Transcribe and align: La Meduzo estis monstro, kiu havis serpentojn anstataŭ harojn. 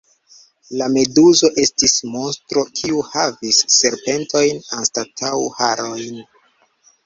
La 0.81 0.85
Meduzo 0.93 1.49
estis 1.63 1.93
monstro, 2.15 2.65
kiu 2.81 3.05
havis 3.11 3.61
serpentojn 3.77 4.65
anstataŭ 4.81 5.35
harojn. 5.63 6.23